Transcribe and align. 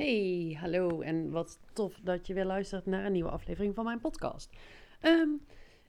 Hey, 0.00 0.56
hallo 0.60 1.00
en 1.00 1.30
wat 1.30 1.58
tof 1.72 2.00
dat 2.02 2.26
je 2.26 2.34
weer 2.34 2.44
luistert 2.44 2.86
naar 2.86 3.04
een 3.04 3.12
nieuwe 3.12 3.30
aflevering 3.30 3.74
van 3.74 3.84
mijn 3.84 4.00
podcast. 4.00 4.50
Ehm, 5.00 5.28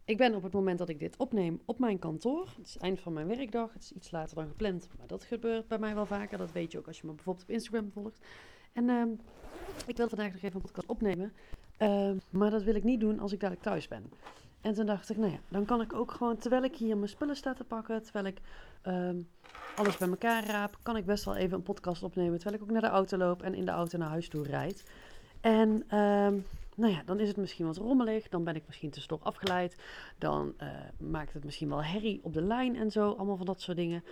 ik 0.05 0.17
ben 0.17 0.35
op 0.35 0.43
het 0.43 0.53
moment 0.53 0.77
dat 0.77 0.89
ik 0.89 0.99
dit 0.99 1.17
opneem 1.17 1.61
op 1.65 1.79
mijn 1.79 1.99
kantoor. 1.99 2.53
Het 2.57 2.65
is 2.67 2.73
het 2.73 2.83
eind 2.83 2.99
van 2.99 3.13
mijn 3.13 3.27
werkdag. 3.27 3.73
Het 3.73 3.81
is 3.81 3.91
iets 3.91 4.11
later 4.11 4.35
dan 4.35 4.47
gepland, 4.47 4.89
maar 4.97 5.07
dat 5.07 5.23
gebeurt 5.23 5.67
bij 5.67 5.79
mij 5.79 5.95
wel 5.95 6.05
vaker. 6.05 6.37
Dat 6.37 6.51
weet 6.51 6.71
je 6.71 6.77
ook 6.77 6.87
als 6.87 6.99
je 7.01 7.07
me 7.07 7.13
bijvoorbeeld 7.13 7.45
op 7.45 7.51
Instagram 7.51 7.91
volgt. 7.91 8.25
En 8.73 8.89
ehm, 8.89 9.09
ik 9.87 9.97
wil 9.97 10.09
vandaag 10.09 10.31
nog 10.31 10.41
even 10.41 10.55
een 10.55 10.61
podcast 10.61 10.87
opnemen. 10.87 11.33
Ehm, 11.77 12.17
maar 12.29 12.49
dat 12.49 12.63
wil 12.63 12.75
ik 12.75 12.83
niet 12.83 12.99
doen 12.99 13.19
als 13.19 13.31
ik 13.31 13.39
dadelijk 13.39 13.65
thuis 13.65 13.87
ben. 13.87 14.11
En 14.61 14.73
toen 14.73 14.85
dacht 14.85 15.09
ik, 15.09 15.17
nou 15.17 15.31
ja, 15.31 15.39
dan 15.47 15.65
kan 15.65 15.81
ik 15.81 15.93
ook 15.93 16.11
gewoon, 16.11 16.37
terwijl 16.37 16.63
ik 16.63 16.75
hier 16.75 16.97
mijn 16.97 17.09
spullen 17.09 17.35
sta 17.35 17.53
te 17.53 17.63
pakken, 17.63 18.03
terwijl 18.03 18.25
ik 18.25 18.41
ehm, 18.81 19.21
alles 19.75 19.97
bij 19.97 20.09
elkaar 20.09 20.45
raap, 20.45 20.77
kan 20.81 20.97
ik 20.97 21.05
best 21.05 21.25
wel 21.25 21.35
even 21.35 21.57
een 21.57 21.63
podcast 21.63 22.03
opnemen. 22.03 22.39
Terwijl 22.39 22.55
ik 22.55 22.61
ook 22.61 22.71
naar 22.71 22.81
de 22.81 22.87
auto 22.87 23.17
loop 23.17 23.41
en 23.41 23.53
in 23.53 23.65
de 23.65 23.71
auto 23.71 23.97
naar 23.97 24.09
huis 24.09 24.29
toe 24.29 24.43
rijd. 24.43 24.91
En 25.41 25.83
ehm, 25.87 26.37
nou 26.75 26.93
ja, 26.93 27.01
dan 27.05 27.19
is 27.19 27.27
het 27.27 27.37
misschien 27.37 27.65
wat 27.65 27.77
rommelig, 27.77 28.29
dan 28.29 28.43
ben 28.43 28.55
ik 28.55 28.63
misschien 28.65 28.89
te 28.89 29.01
stok 29.01 29.23
afgeleid, 29.23 29.75
dan 30.17 30.53
uh, 30.59 30.67
maakt 30.97 31.33
het 31.33 31.43
misschien 31.43 31.69
wel 31.69 31.83
herrie 31.83 32.19
op 32.23 32.33
de 32.33 32.41
lijn 32.41 32.75
en 32.75 32.91
zo, 32.91 33.11
allemaal 33.11 33.37
van 33.37 33.45
dat 33.45 33.61
soort 33.61 33.77
dingen. 33.77 34.03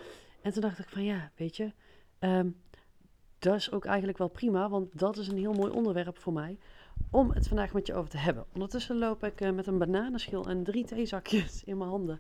En 0.41 0.51
toen 0.51 0.61
dacht 0.61 0.79
ik 0.79 0.89
van 0.89 1.03
ja, 1.03 1.31
weet 1.35 1.57
je, 1.57 1.71
um, 2.19 2.61
dat 3.39 3.55
is 3.55 3.71
ook 3.71 3.85
eigenlijk 3.85 4.17
wel 4.17 4.27
prima, 4.27 4.69
want 4.69 4.99
dat 4.99 5.17
is 5.17 5.27
een 5.27 5.37
heel 5.37 5.53
mooi 5.53 5.71
onderwerp 5.71 6.17
voor 6.17 6.33
mij 6.33 6.57
om 7.09 7.31
het 7.31 7.47
vandaag 7.47 7.73
met 7.73 7.87
je 7.87 7.93
over 7.93 8.09
te 8.09 8.17
hebben. 8.17 8.45
Ondertussen 8.53 8.97
loop 8.97 9.23
ik 9.23 9.41
uh, 9.41 9.51
met 9.51 9.67
een 9.67 9.77
bananenschil 9.77 10.45
en 10.45 10.63
drie 10.63 10.85
theezakjes 10.85 11.63
in 11.63 11.77
mijn 11.77 11.89
handen. 11.89 12.19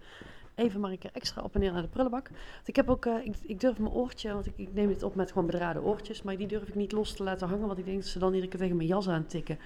Even 0.55 0.79
maar 0.79 0.91
een 0.91 0.97
keer 0.97 1.11
extra 1.13 1.41
op 1.41 1.53
en 1.53 1.59
neer 1.59 1.71
naar 1.71 1.81
de 1.81 1.87
prullenbak. 1.87 2.27
Want 2.29 2.67
ik 2.67 2.75
heb 2.75 2.89
ook, 2.89 3.05
uh, 3.05 3.13
ik, 3.41 3.59
durf 3.59 3.79
mijn 3.79 3.93
oortje, 3.93 4.33
want 4.33 4.45
ik, 4.55 4.73
neem 4.73 4.87
dit 4.87 5.03
op 5.03 5.15
met 5.15 5.31
gewoon 5.31 5.45
bedraden 5.45 5.83
oortjes. 5.83 6.21
Maar 6.21 6.37
die 6.37 6.47
durf 6.47 6.67
ik 6.67 6.75
niet 6.75 6.91
los 6.91 7.13
te 7.13 7.23
laten 7.23 7.47
hangen, 7.47 7.67
want 7.67 7.79
ik 7.79 7.85
denk 7.85 7.97
dat 7.97 8.07
ze 8.07 8.19
dan 8.19 8.33
iedere 8.33 8.51
keer 8.51 8.59
tegen 8.59 8.75
mijn 8.75 8.87
jas 8.87 9.09
aan 9.09 9.25
tikken. 9.25 9.59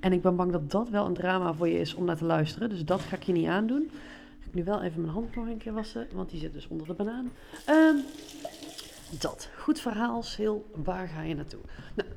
En 0.00 0.12
ik 0.12 0.22
ben 0.22 0.36
bang 0.36 0.52
dat 0.52 0.70
dat 0.70 0.88
wel 0.88 1.06
een 1.06 1.14
drama 1.14 1.52
voor 1.52 1.68
je 1.68 1.78
is 1.78 1.94
om 1.94 2.04
naar 2.04 2.16
te 2.16 2.24
luisteren. 2.24 2.68
Dus 2.68 2.84
dat 2.84 3.00
ga 3.00 3.16
ik 3.16 3.22
je 3.22 3.32
niet 3.32 3.46
aandoen. 3.46 3.90
Ga 4.40 4.48
nu 4.52 4.64
wel 4.64 4.82
even 4.82 5.00
mijn 5.00 5.12
hand 5.12 5.34
nog 5.34 5.46
een 5.46 5.58
keer 5.58 5.72
wassen, 5.72 6.08
want 6.14 6.30
die 6.30 6.40
zit 6.40 6.52
dus 6.52 6.68
onder 6.68 6.86
de 6.86 6.94
banaan. 6.94 7.32
Um, 7.68 8.04
dat. 9.20 9.48
Goed 9.58 9.80
verhaal, 9.80 10.24
heel 10.36 10.66
waar 10.74 11.08
ga 11.08 11.22
je 11.22 11.34
naartoe? 11.34 11.60
Nou, 11.94 12.08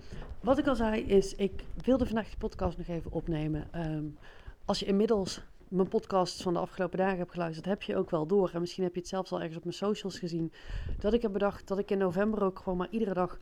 wat 0.41 0.57
ik 0.57 0.67
al 0.67 0.75
zei 0.75 1.01
is, 1.01 1.35
ik 1.35 1.63
wilde 1.83 2.05
vandaag 2.05 2.29
de 2.29 2.37
podcast 2.37 2.77
nog 2.77 2.87
even 2.87 3.11
opnemen. 3.11 3.67
Um, 3.75 4.17
als 4.65 4.79
je 4.79 4.85
inmiddels 4.85 5.41
mijn 5.67 5.87
podcast 5.87 6.41
van 6.41 6.53
de 6.53 6.59
afgelopen 6.59 6.97
dagen 6.97 7.17
hebt 7.17 7.31
geluisterd, 7.31 7.65
heb 7.65 7.81
je 7.81 7.95
ook 7.95 8.09
wel 8.09 8.25
door. 8.25 8.51
En 8.53 8.59
misschien 8.59 8.83
heb 8.83 8.93
je 8.93 8.99
het 8.99 9.09
zelfs 9.09 9.31
al 9.31 9.39
ergens 9.39 9.57
op 9.57 9.63
mijn 9.63 9.75
socials 9.75 10.19
gezien. 10.19 10.51
Dat 10.99 11.13
ik 11.13 11.21
heb 11.21 11.31
bedacht 11.31 11.67
dat 11.67 11.79
ik 11.79 11.91
in 11.91 11.97
november 11.97 12.43
ook 12.43 12.59
gewoon 12.59 12.77
maar 12.77 12.89
iedere 12.89 13.13
dag 13.13 13.39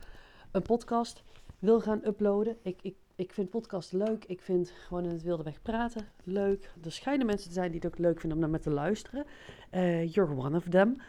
een 0.50 0.62
podcast 0.62 1.22
wil 1.58 1.80
gaan 1.80 2.00
uploaden. 2.04 2.56
Ik, 2.62 2.78
ik, 2.82 2.94
ik 3.14 3.32
vind 3.32 3.50
podcast 3.50 3.92
leuk. 3.92 4.24
Ik 4.24 4.40
vind 4.40 4.70
gewoon 4.70 5.04
in 5.04 5.10
het 5.10 5.22
wilde 5.22 5.42
weg 5.42 5.62
praten 5.62 6.06
leuk. 6.24 6.72
Er 6.84 6.92
schijnen 6.92 7.26
mensen 7.26 7.48
te 7.48 7.54
zijn 7.54 7.70
die 7.70 7.80
het 7.80 7.92
ook 7.92 7.98
leuk 7.98 8.20
vinden 8.20 8.38
om 8.38 8.44
naar 8.44 8.52
me 8.52 8.58
te 8.58 8.70
luisteren. 8.70 9.24
Uh, 9.72 10.12
you're 10.12 10.36
one 10.36 10.56
of 10.56 10.68
them. 10.68 11.00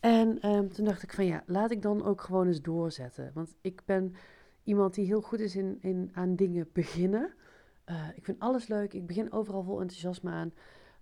En 0.00 0.48
um, 0.48 0.72
toen 0.72 0.84
dacht 0.84 1.02
ik 1.02 1.12
van 1.12 1.24
ja, 1.24 1.42
laat 1.46 1.70
ik 1.70 1.82
dan 1.82 2.04
ook 2.04 2.20
gewoon 2.20 2.46
eens 2.46 2.62
doorzetten. 2.62 3.30
Want 3.34 3.54
ik 3.60 3.82
ben 3.84 4.14
iemand 4.68 4.94
die 4.94 5.06
heel 5.06 5.20
goed 5.20 5.40
is 5.40 5.56
in, 5.56 5.78
in 5.80 6.10
aan 6.12 6.36
dingen 6.36 6.68
beginnen. 6.72 7.32
Uh, 7.86 8.08
ik 8.14 8.24
vind 8.24 8.40
alles 8.40 8.66
leuk. 8.66 8.92
Ik 8.92 9.06
begin 9.06 9.32
overal 9.32 9.62
vol 9.62 9.80
enthousiasme 9.80 10.30
aan. 10.30 10.52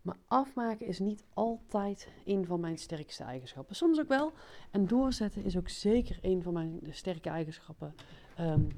Maar 0.03 0.17
afmaken 0.27 0.86
is 0.86 0.98
niet 0.98 1.25
altijd 1.34 2.08
een 2.25 2.47
van 2.47 2.61
mijn 2.61 2.78
sterkste 2.78 3.25
eigenschappen. 3.25 3.77
Soms 3.77 4.00
ook 4.00 4.08
wel. 4.08 4.33
En 4.70 4.86
doorzetten 4.86 5.45
is 5.45 5.56
ook 5.56 5.69
zeker 5.69 6.19
een 6.23 6.42
van 6.42 6.53
mijn 6.53 6.81
sterke 6.91 7.28
eigenschappen. 7.28 7.95
Um, 8.41 8.69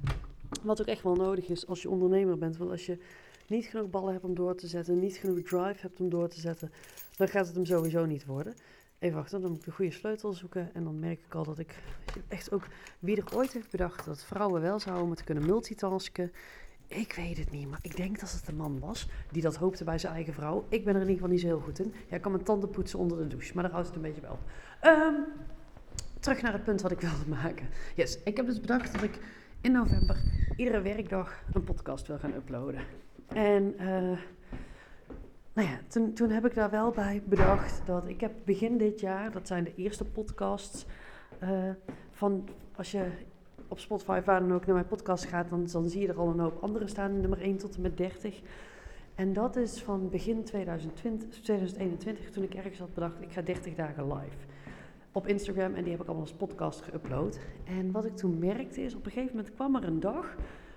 wat 0.62 0.80
ook 0.80 0.86
echt 0.86 1.02
wel 1.02 1.14
nodig 1.14 1.48
is 1.48 1.66
als 1.66 1.82
je 1.82 1.90
ondernemer 1.90 2.38
bent. 2.38 2.56
Want 2.56 2.70
als 2.70 2.86
je 2.86 2.98
niet 3.46 3.66
genoeg 3.66 3.90
ballen 3.90 4.12
hebt 4.12 4.24
om 4.24 4.34
door 4.34 4.54
te 4.54 4.66
zetten, 4.66 4.98
niet 4.98 5.16
genoeg 5.16 5.42
drive 5.42 5.80
hebt 5.80 6.00
om 6.00 6.08
door 6.08 6.28
te 6.28 6.40
zetten, 6.40 6.70
dan 7.16 7.28
gaat 7.28 7.46
het 7.46 7.54
hem 7.54 7.64
sowieso 7.64 8.06
niet 8.06 8.24
worden. 8.24 8.54
Even 8.98 9.16
wachten, 9.16 9.40
dan 9.40 9.50
moet 9.50 9.58
ik 9.58 9.64
de 9.64 9.70
goede 9.70 9.90
sleutel 9.90 10.32
zoeken. 10.32 10.74
En 10.74 10.84
dan 10.84 10.98
merk 10.98 11.20
ik 11.26 11.34
al 11.34 11.44
dat 11.44 11.58
ik 11.58 11.74
echt 12.28 12.52
ook... 12.52 12.66
Wie 12.98 13.16
er 13.16 13.36
ooit 13.36 13.52
heeft 13.52 13.70
bedacht 13.70 14.04
dat 14.04 14.24
vrouwen 14.24 14.60
wel 14.60 14.78
zouden 14.78 15.06
moeten 15.06 15.24
kunnen 15.24 15.46
multitasken... 15.46 16.32
Ik 16.88 17.12
weet 17.12 17.38
het 17.38 17.50
niet, 17.50 17.68
maar 17.70 17.78
ik 17.82 17.96
denk 17.96 18.20
dat 18.20 18.32
het 18.32 18.48
een 18.48 18.56
man 18.56 18.78
was 18.78 19.08
die 19.30 19.42
dat 19.42 19.56
hoopte 19.56 19.84
bij 19.84 19.98
zijn 19.98 20.14
eigen 20.14 20.34
vrouw. 20.34 20.66
Ik 20.68 20.84
ben 20.84 20.94
er 20.94 21.00
in 21.00 21.08
ieder 21.08 21.14
geval 21.14 21.28
niet 21.28 21.40
zo 21.40 21.46
heel 21.46 21.60
goed 21.60 21.78
in. 21.78 21.94
Ja, 22.08 22.16
ik 22.16 22.22
kan 22.22 22.32
mijn 22.32 22.44
tanden 22.44 22.70
poetsen 22.70 22.98
onder 22.98 23.18
de 23.18 23.26
douche, 23.26 23.54
maar 23.54 23.62
daar 23.62 23.72
houdt 23.72 23.86
het 23.86 23.96
een 23.96 24.02
beetje 24.02 24.20
wel. 24.20 24.38
Um, 24.82 25.24
terug 26.20 26.42
naar 26.42 26.52
het 26.52 26.64
punt 26.64 26.82
wat 26.82 26.90
ik 26.90 27.00
wilde 27.00 27.28
maken. 27.28 27.68
Yes, 27.94 28.22
ik 28.22 28.36
heb 28.36 28.46
dus 28.46 28.60
bedacht 28.60 28.92
dat 28.92 29.02
ik 29.02 29.18
in 29.60 29.72
november 29.72 30.16
iedere 30.56 30.80
werkdag 30.80 31.42
een 31.52 31.64
podcast 31.64 32.06
wil 32.06 32.18
gaan 32.18 32.34
uploaden. 32.34 32.82
En 33.26 33.74
uh, 33.80 34.18
nou 35.58 35.70
ja, 35.70 35.78
toen, 35.88 36.12
toen 36.12 36.30
heb 36.30 36.46
ik 36.46 36.54
daar 36.54 36.70
wel 36.70 36.90
bij 36.90 37.22
bedacht 37.24 37.82
dat 37.86 38.08
ik 38.08 38.20
heb 38.20 38.32
begin 38.44 38.78
dit 38.78 39.00
jaar, 39.00 39.32
dat 39.32 39.46
zijn 39.46 39.64
de 39.64 39.74
eerste 39.76 40.04
podcasts 40.04 40.86
uh, 41.42 41.70
van 42.10 42.48
als 42.76 42.90
je 42.90 43.06
op 43.68 43.78
Spotify 43.78 44.20
waar 44.24 44.40
dan 44.40 44.54
ook 44.54 44.66
naar 44.66 44.74
mijn 44.74 44.86
podcast 44.86 45.24
gaat, 45.24 45.50
dan, 45.50 45.66
dan 45.72 45.88
zie 45.88 46.00
je 46.00 46.08
er 46.08 46.18
al 46.18 46.28
een 46.28 46.38
hoop 46.38 46.62
andere 46.62 46.88
staan, 46.88 47.20
nummer 47.20 47.40
1 47.40 47.56
tot 47.56 47.74
en 47.74 47.80
met 47.82 47.96
30. 47.96 48.40
En 49.14 49.32
dat 49.32 49.56
is 49.56 49.82
van 49.82 50.08
begin 50.10 50.44
2020, 50.44 51.40
2021, 51.40 52.30
toen 52.30 52.42
ik 52.42 52.54
ergens 52.54 52.78
had 52.78 52.94
bedacht, 52.94 53.20
ik 53.20 53.32
ga 53.32 53.42
30 53.42 53.74
dagen 53.74 54.12
live 54.12 54.36
op 55.12 55.26
Instagram 55.26 55.74
en 55.74 55.82
die 55.82 55.92
heb 55.92 56.00
ik 56.00 56.06
allemaal 56.06 56.26
als 56.26 56.34
podcast 56.34 56.82
geüpload. 56.82 57.38
En 57.64 57.92
wat 57.92 58.04
ik 58.04 58.16
toen 58.16 58.38
merkte 58.38 58.82
is, 58.82 58.94
op 58.94 59.04
een 59.04 59.10
gegeven 59.10 59.36
moment 59.36 59.54
kwam 59.54 59.76
er 59.76 59.84
een 59.84 60.00
dag 60.00 60.36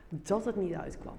dat 0.09 0.46
het 0.46 0.56
niet 0.56 0.74
uitkwam. 0.74 1.18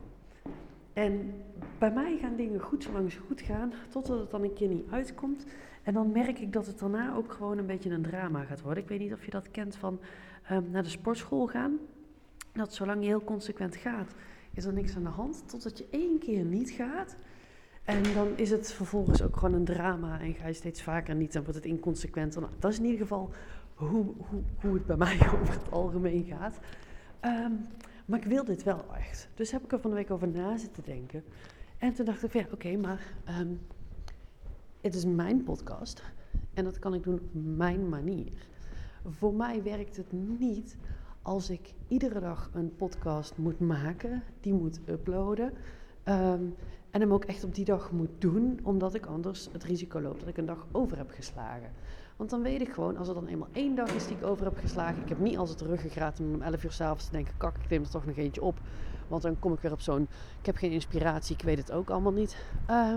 En 0.92 1.34
bij 1.78 1.92
mij 1.92 2.18
gaan 2.20 2.36
dingen 2.36 2.60
goed 2.60 2.82
zolang 2.82 3.12
ze 3.12 3.20
goed 3.20 3.40
gaan, 3.40 3.72
totdat 3.88 4.18
het 4.18 4.30
dan 4.30 4.42
een 4.42 4.54
keer 4.54 4.68
niet 4.68 4.90
uitkomt. 4.90 5.46
En 5.82 5.94
dan 5.94 6.12
merk 6.12 6.38
ik 6.38 6.52
dat 6.52 6.66
het 6.66 6.78
daarna 6.78 7.14
ook 7.14 7.32
gewoon 7.32 7.58
een 7.58 7.66
beetje 7.66 7.90
een 7.90 8.02
drama 8.02 8.44
gaat 8.44 8.60
worden. 8.60 8.82
Ik 8.82 8.88
weet 8.88 8.98
niet 8.98 9.12
of 9.12 9.24
je 9.24 9.30
dat 9.30 9.50
kent 9.50 9.76
van 9.76 10.00
um, 10.50 10.70
naar 10.70 10.82
de 10.82 10.88
sportschool 10.88 11.46
gaan. 11.46 11.78
Dat 12.52 12.74
zolang 12.74 13.00
je 13.00 13.06
heel 13.06 13.24
consequent 13.24 13.76
gaat, 13.76 14.14
is 14.54 14.64
er 14.64 14.72
niks 14.72 14.96
aan 14.96 15.02
de 15.02 15.08
hand. 15.08 15.42
Totdat 15.46 15.78
je 15.78 15.86
één 15.90 16.18
keer 16.18 16.44
niet 16.44 16.70
gaat. 16.70 17.16
En 17.84 18.02
dan 18.14 18.28
is 18.36 18.50
het 18.50 18.72
vervolgens 18.72 19.22
ook 19.22 19.36
gewoon 19.36 19.54
een 19.54 19.64
drama. 19.64 20.20
En 20.20 20.34
ga 20.34 20.46
je 20.46 20.52
steeds 20.52 20.82
vaker 20.82 21.14
niet, 21.14 21.32
dan 21.32 21.42
wordt 21.42 21.58
het 21.58 21.66
inconsequent. 21.66 22.34
Nou, 22.34 22.46
dat 22.58 22.72
is 22.72 22.78
in 22.78 22.84
ieder 22.84 23.00
geval 23.00 23.30
hoe, 23.74 24.04
hoe, 24.16 24.42
hoe 24.60 24.74
het 24.74 24.86
bij 24.86 24.96
mij 24.96 25.18
over 25.40 25.54
het 25.54 25.70
algemeen 25.70 26.24
gaat. 26.24 26.58
Um, 27.24 27.66
maar 28.04 28.18
ik 28.18 28.24
wil 28.24 28.44
dit 28.44 28.62
wel 28.62 28.84
echt. 28.94 29.28
Dus 29.34 29.50
heb 29.50 29.64
ik 29.64 29.72
er 29.72 29.80
van 29.80 29.90
de 29.90 29.96
week 29.96 30.10
over 30.10 30.28
na 30.28 30.56
zitten 30.56 30.82
denken. 30.84 31.24
En 31.78 31.94
toen 31.94 32.04
dacht 32.04 32.24
ik, 32.24 32.32
ja, 32.32 32.46
oké, 32.52 32.76
maar 32.76 33.14
um, 33.40 33.60
het 34.80 34.94
is 34.94 35.04
mijn 35.04 35.42
podcast. 35.42 36.02
En 36.54 36.64
dat 36.64 36.78
kan 36.78 36.94
ik 36.94 37.02
doen 37.02 37.14
op 37.14 37.28
mijn 37.32 37.88
manier. 37.88 38.46
Voor 39.08 39.34
mij 39.34 39.62
werkt 39.62 39.96
het 39.96 40.12
niet 40.12 40.76
als 41.22 41.50
ik 41.50 41.74
iedere 41.88 42.20
dag 42.20 42.50
een 42.54 42.76
podcast 42.76 43.36
moet 43.36 43.60
maken, 43.60 44.22
die 44.40 44.52
moet 44.52 44.80
uploaden. 44.86 45.52
Um, 46.04 46.54
en 46.90 47.00
hem 47.00 47.12
ook 47.12 47.24
echt 47.24 47.44
op 47.44 47.54
die 47.54 47.64
dag 47.64 47.92
moet 47.92 48.10
doen, 48.18 48.60
omdat 48.62 48.94
ik 48.94 49.06
anders 49.06 49.48
het 49.52 49.64
risico 49.64 50.00
loop 50.00 50.18
dat 50.18 50.28
ik 50.28 50.36
een 50.36 50.46
dag 50.46 50.66
over 50.72 50.96
heb 50.96 51.10
geslagen. 51.10 51.70
Want 52.22 52.34
dan 52.34 52.42
weet 52.42 52.60
ik 52.60 52.72
gewoon, 52.72 52.96
als 52.96 53.08
er 53.08 53.14
dan 53.14 53.26
eenmaal 53.26 53.48
één 53.52 53.74
dag 53.74 53.94
is 53.94 54.06
die 54.06 54.16
ik 54.16 54.24
over 54.24 54.44
heb 54.44 54.58
geslagen. 54.58 55.02
Ik 55.02 55.08
heb 55.08 55.18
niet 55.18 55.38
als 55.38 55.50
het 55.50 55.60
ruggengraat 55.60 56.20
om 56.20 56.34
om 56.34 56.42
11 56.42 56.64
uur 56.64 56.72
s'avonds 56.72 57.04
te 57.04 57.10
denken: 57.10 57.34
kak, 57.36 57.56
ik 57.56 57.68
neem 57.68 57.82
er 57.82 57.90
toch 57.90 58.06
nog 58.06 58.16
eentje 58.16 58.42
op. 58.42 58.58
Want 59.08 59.22
dan 59.22 59.38
kom 59.38 59.52
ik 59.52 59.60
weer 59.60 59.72
op 59.72 59.80
zo'n. 59.80 60.08
Ik 60.40 60.46
heb 60.46 60.56
geen 60.56 60.70
inspiratie, 60.70 61.36
ik 61.36 61.42
weet 61.42 61.58
het 61.58 61.72
ook 61.72 61.90
allemaal 61.90 62.12
niet. 62.12 62.36
Uh, 62.70 62.94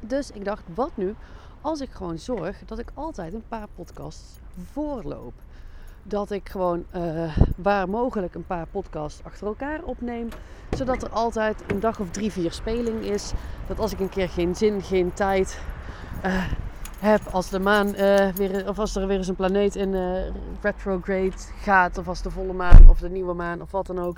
dus 0.00 0.30
ik 0.30 0.44
dacht: 0.44 0.62
wat 0.74 0.90
nu 0.94 1.14
als 1.60 1.80
ik 1.80 1.90
gewoon 1.90 2.18
zorg 2.18 2.62
dat 2.66 2.78
ik 2.78 2.90
altijd 2.94 3.34
een 3.34 3.48
paar 3.48 3.66
podcasts 3.74 4.38
voorloop? 4.72 5.34
Dat 6.02 6.30
ik 6.30 6.48
gewoon 6.48 6.84
uh, 6.94 7.38
waar 7.56 7.88
mogelijk 7.88 8.34
een 8.34 8.46
paar 8.46 8.66
podcasts 8.66 9.24
achter 9.24 9.46
elkaar 9.46 9.82
opneem. 9.82 10.28
Zodat 10.70 11.02
er 11.02 11.10
altijd 11.10 11.72
een 11.72 11.80
dag 11.80 12.00
of 12.00 12.10
drie, 12.10 12.32
vier 12.32 12.52
speling 12.52 13.04
is. 13.04 13.32
Dat 13.66 13.78
als 13.78 13.92
ik 13.92 14.00
een 14.00 14.08
keer 14.08 14.28
geen 14.28 14.54
zin, 14.54 14.82
geen 14.82 15.12
tijd. 15.12 15.60
Uh, 16.24 16.44
heb 16.98 17.26
als 17.26 17.50
de 17.50 17.58
maan 17.58 17.94
uh, 17.94 18.28
weer, 18.28 18.68
of 18.68 18.78
als 18.78 18.96
er 18.96 19.06
weer 19.06 19.16
eens 19.16 19.28
een 19.28 19.34
planeet 19.34 19.76
in 19.76 19.92
uh, 19.92 20.18
retrograde 20.60 21.32
gaat, 21.62 21.98
of 21.98 22.08
als 22.08 22.22
de 22.22 22.30
volle 22.30 22.52
maan 22.52 22.88
of 22.88 22.98
de 22.98 23.10
nieuwe 23.10 23.34
maan 23.34 23.62
of 23.62 23.70
wat 23.70 23.86
dan 23.86 23.98
ook. 23.98 24.16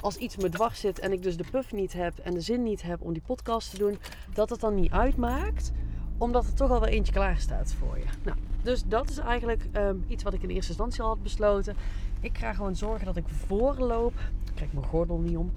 Als 0.00 0.16
iets 0.16 0.36
me 0.36 0.48
dwars 0.48 0.80
zit 0.80 0.98
en 0.98 1.12
ik 1.12 1.22
dus 1.22 1.36
de 1.36 1.44
puff 1.50 1.72
niet 1.72 1.92
heb 1.92 2.18
en 2.18 2.34
de 2.34 2.40
zin 2.40 2.62
niet 2.62 2.82
heb 2.82 3.00
om 3.00 3.12
die 3.12 3.22
podcast 3.26 3.70
te 3.70 3.78
doen, 3.78 3.98
dat 4.34 4.50
het 4.50 4.60
dan 4.60 4.74
niet 4.74 4.92
uitmaakt, 4.92 5.72
omdat 6.18 6.44
er 6.44 6.54
toch 6.54 6.70
al 6.70 6.80
wel 6.80 6.88
eentje 6.88 7.12
klaar 7.12 7.38
staat 7.38 7.74
voor 7.78 7.98
je. 7.98 8.04
Nou, 8.22 8.36
dus 8.62 8.84
dat 8.86 9.10
is 9.10 9.18
eigenlijk 9.18 9.62
um, 9.76 10.04
iets 10.08 10.22
wat 10.22 10.34
ik 10.34 10.42
in 10.42 10.48
eerste 10.48 10.68
instantie 10.68 11.02
al 11.02 11.08
had 11.08 11.22
besloten. 11.22 11.76
Ik 12.20 12.38
ga 12.38 12.52
gewoon 12.52 12.76
zorgen 12.76 13.06
dat 13.06 13.16
ik 13.16 13.24
voorloop. 13.46 14.12
Ik 14.44 14.54
krijg 14.54 14.72
mijn 14.72 14.86
gordel 14.86 15.18
niet 15.18 15.36
om. 15.36 15.52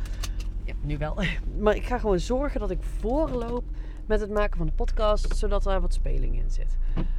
Ja, 0.63 0.73
nu 0.81 0.97
wel. 0.97 1.17
Maar 1.59 1.75
ik 1.75 1.85
ga 1.85 1.97
gewoon 1.97 2.19
zorgen 2.19 2.59
dat 2.59 2.71
ik 2.71 2.83
voorloop 2.99 3.63
met 4.11 4.19
het 4.19 4.29
maken 4.29 4.57
van 4.57 4.65
de 4.65 4.73
podcast, 4.73 5.37
zodat 5.37 5.65
er 5.65 5.81
wat 5.81 5.93
speling 5.93 6.37
in 6.37 6.49
zit. 6.49 6.77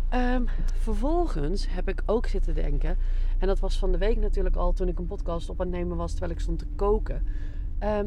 Ehm, 0.08 0.42
vervolgens 0.74 1.66
heb 1.68 1.88
ik 1.88 2.02
ook 2.06 2.26
zitten 2.26 2.54
denken, 2.54 2.96
en 3.38 3.46
dat 3.46 3.58
was 3.58 3.78
van 3.78 3.92
de 3.92 3.98
week 3.98 4.16
natuurlijk 4.16 4.56
al 4.56 4.72
toen 4.72 4.88
ik 4.88 4.98
een 4.98 5.06
podcast 5.06 5.48
op 5.48 5.60
aan 5.60 5.66
het 5.66 5.76
nemen 5.76 5.96
was 5.96 6.10
terwijl 6.10 6.32
ik 6.32 6.40
stond 6.40 6.58
te 6.58 6.66
koken. 6.76 7.26
Ehm, 7.78 8.06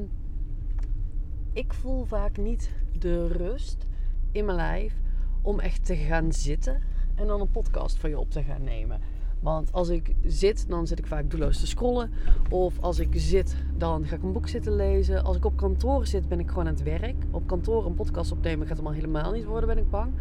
ik 1.53 1.73
voel 1.73 2.03
vaak 2.03 2.37
niet 2.37 2.71
de 2.99 3.27
rust 3.27 3.87
in 4.31 4.45
mijn 4.45 4.57
lijf 4.57 4.93
om 5.41 5.59
echt 5.59 5.85
te 5.85 5.95
gaan 5.95 6.33
zitten 6.33 6.81
en 7.15 7.27
dan 7.27 7.41
een 7.41 7.51
podcast 7.51 7.97
voor 7.97 8.09
je 8.09 8.19
op 8.19 8.31
te 8.31 8.43
gaan 8.43 8.63
nemen. 8.63 9.01
Want 9.45 9.71
als 9.71 9.89
ik 9.89 10.15
zit, 10.23 10.69
dan 10.69 10.87
zit 10.87 10.99
ik 10.99 11.07
vaak 11.07 11.29
doelloos 11.29 11.59
te 11.59 11.67
scrollen. 11.67 12.11
Of 12.49 12.79
als 12.79 12.99
ik 12.99 13.09
zit, 13.11 13.55
dan 13.77 14.05
ga 14.05 14.15
ik 14.15 14.23
een 14.23 14.31
boek 14.31 14.47
zitten 14.47 14.75
lezen. 14.75 15.23
Als 15.23 15.37
ik 15.37 15.45
op 15.45 15.57
kantoor 15.57 16.05
zit, 16.05 16.27
ben 16.27 16.39
ik 16.39 16.49
gewoon 16.49 16.67
aan 16.67 16.73
het 16.73 16.83
werk. 16.83 17.15
Op 17.31 17.47
kantoor 17.47 17.85
een 17.85 17.93
podcast 17.93 18.31
opnemen 18.31 18.67
gaat 18.67 18.75
allemaal 18.75 18.93
helemaal 18.93 19.31
niet 19.31 19.45
worden, 19.45 19.67
ben 19.67 19.77
ik 19.77 19.89
bang. 19.89 20.13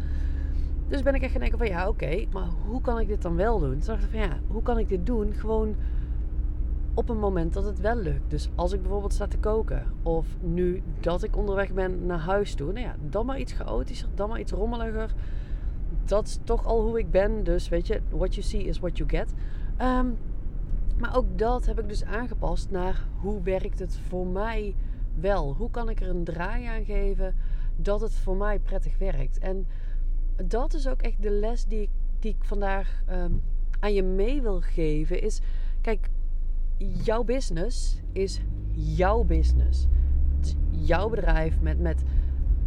Dus 0.87 1.01
ben 1.01 1.15
ik 1.15 1.21
echt 1.21 1.31
gaan 1.31 1.41
denken 1.41 1.57
van 1.57 1.67
ja, 1.67 1.87
oké, 1.87 2.25
maar 2.33 2.47
hoe 2.67 2.81
kan 2.81 2.99
ik 2.99 3.07
dit 3.07 3.21
dan 3.21 3.35
wel 3.35 3.59
doen? 3.59 3.69
Toen 3.69 3.79
dacht 3.85 4.03
ik 4.03 4.09
van 4.09 4.19
ja, 4.19 4.39
hoe 4.47 4.61
kan 4.61 4.77
ik 4.77 4.89
dit 4.89 5.05
doen? 5.05 5.33
Gewoon 5.33 5.75
op 6.93 7.09
een 7.09 7.19
moment 7.19 7.53
dat 7.53 7.65
het 7.65 7.79
wel 7.79 7.95
lukt. 7.95 8.29
Dus 8.29 8.49
als 8.55 8.73
ik 8.73 8.81
bijvoorbeeld 8.81 9.13
sta 9.13 9.27
te 9.27 9.37
koken. 9.37 9.83
Of 10.03 10.27
nu 10.41 10.83
dat 10.99 11.23
ik 11.23 11.37
onderweg 11.37 11.73
ben 11.73 12.05
naar 12.05 12.19
huis 12.19 12.53
toe. 12.53 12.73
Nou 12.73 12.85
ja, 12.85 12.95
dan 13.09 13.25
maar 13.25 13.39
iets 13.39 13.53
chaotischer, 13.53 14.09
dan 14.15 14.29
maar 14.29 14.39
iets 14.39 14.51
rommeliger 14.51 15.13
dat 16.05 16.27
is 16.27 16.39
toch 16.43 16.65
al 16.65 16.81
hoe 16.81 16.99
ik 16.99 17.11
ben. 17.11 17.43
Dus 17.43 17.69
weet 17.69 17.87
je, 17.87 18.01
what 18.09 18.35
you 18.35 18.47
see 18.47 18.63
is 18.63 18.79
what 18.79 18.97
you 18.97 19.09
get. 19.09 19.33
Ehm, 19.77 20.07
maar 20.97 21.15
ook 21.15 21.37
dat 21.37 21.65
heb 21.65 21.79
ik 21.79 21.89
dus 21.89 22.03
aangepast 22.03 22.69
naar 22.71 23.07
hoe 23.19 23.41
werkt 23.41 23.79
het 23.79 23.97
voor 24.07 24.27
mij 24.27 24.75
wel? 25.19 25.53
Hoe 25.53 25.71
kan 25.71 25.89
ik 25.89 26.01
er 26.01 26.09
een 26.09 26.23
draai 26.23 26.65
aan 26.65 26.85
geven 26.85 27.35
dat 27.75 28.01
het 28.01 28.13
voor 28.13 28.35
mij 28.35 28.59
prettig 28.59 28.97
werkt? 28.97 29.37
En 29.37 29.67
dat 30.43 30.73
is 30.73 30.87
ook 30.87 31.01
echt 31.01 31.21
de 31.21 31.29
les 31.31 31.65
die 31.65 31.81
ik, 31.81 31.89
die 32.19 32.35
vandaag 32.39 33.03
ehm, 33.05 33.31
aan 33.79 33.93
je 33.93 34.03
mee 34.03 34.41
wil 34.41 34.61
geven. 34.61 35.21
Is, 35.21 35.41
kijk, 35.81 36.09
jouw 36.77 37.23
business 37.23 38.01
is 38.11 38.41
jouw 38.71 39.23
business. 39.23 39.87
jouw 40.69 41.09
bedrijf 41.09 41.61
met, 41.61 41.79
met 41.79 42.03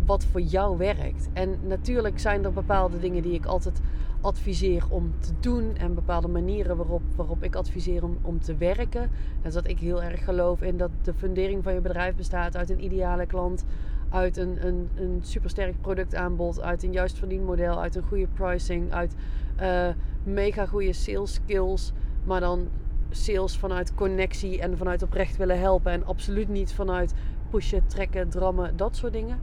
wat 0.09 0.25
voor 0.25 0.41
jou 0.41 0.77
werkt. 0.77 1.29
En 1.33 1.59
natuurlijk 1.63 2.19
zijn 2.19 2.45
er 2.45 2.53
bepaalde 2.53 2.99
dingen 2.99 3.23
die 3.23 3.33
ik 3.33 3.45
altijd 3.45 3.81
adviseer 4.21 4.85
om 4.89 5.13
te 5.19 5.33
doen. 5.41 5.77
En 5.77 5.95
bepaalde 5.95 6.29
manieren 6.29 6.77
waarop, 6.77 7.03
waarop 7.17 7.43
ik 7.43 7.55
adviseer 7.55 8.03
om, 8.23 8.41
te 8.41 8.57
werken. 8.57 9.11
En 9.43 9.51
dat 9.51 9.69
ik 9.69 9.79
heel 9.79 10.03
erg 10.03 10.25
geloof 10.25 10.63
in 10.63 10.77
dat 10.77 10.91
de 11.03 11.15
fundering 11.15 11.63
van 11.63 11.75
je 11.75 11.81
bedrijf 11.81 12.15
bestaat 12.15 12.57
uit 12.57 12.71
een 12.71 12.85
ideale 12.85 13.27
klant. 13.27 13.65
Uit 14.09 14.37
een, 14.37 14.67
een, 14.67 14.89
een 14.95 15.19
supersterk 15.23 15.81
productaanbod. 15.81 16.61
Uit 16.61 16.83
een 16.83 16.93
juist 16.93 17.19
verdienmodel. 17.19 17.81
Uit 17.81 17.97
een 17.97 18.09
goede 18.09 18.29
pricing. 18.35 18.93
Uit 18.93 19.15
uh, 19.61 19.89
mega 20.23 20.67
goede 20.67 20.93
sales 20.93 21.35
skills. 21.35 21.93
Maar 22.25 22.41
dan 22.41 22.69
sales 23.11 23.59
vanuit 23.59 23.95
connectie 23.95 24.61
en 24.61 24.77
vanuit 24.77 25.03
oprecht 25.03 25.37
willen 25.37 25.61
helpen. 25.61 25.93
En 25.93 26.07
absoluut 26.07 26.49
niet 26.49 26.73
vanuit 26.73 27.15
pushen, 27.51 27.87
trekken, 27.87 28.29
drammen, 28.29 28.77
dat 28.77 28.97
soort 28.97 29.13
dingen. 29.13 29.39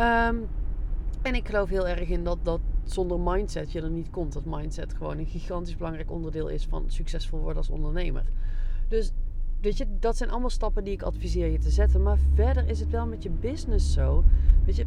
Ehm, 0.00 0.36
en 1.22 1.34
ik 1.34 1.46
geloof 1.48 1.68
heel 1.68 1.88
erg 1.88 2.08
in 2.08 2.24
dat, 2.24 2.38
dat 2.42 2.60
zonder 2.84 3.20
mindset 3.20 3.72
je 3.72 3.80
er 3.80 3.90
niet 3.90 4.10
komt. 4.10 4.32
Dat 4.32 4.44
mindset 4.44 4.94
gewoon 4.94 5.18
een 5.18 5.26
gigantisch 5.26 5.76
belangrijk 5.76 6.10
onderdeel 6.10 6.48
is 6.48 6.66
van 6.66 6.84
succesvol 6.86 7.38
worden 7.38 7.56
als 7.56 7.70
ondernemer. 7.70 8.24
Dus 8.88 9.12
weet 9.60 9.76
je, 9.76 9.86
dat 9.98 10.16
zijn 10.16 10.30
allemaal 10.30 10.50
stappen 10.50 10.84
die 10.84 10.92
ik 10.92 11.02
adviseer 11.02 11.46
je 11.50 11.58
te 11.58 11.70
zetten. 11.70 12.02
Maar 12.02 12.18
verder 12.34 12.68
is 12.68 12.80
het 12.80 12.90
wel 12.90 13.06
met 13.06 13.22
je 13.22 13.30
business 13.30 13.92
zo. 13.92 14.24
Weet 14.64 14.76
je, 14.76 14.86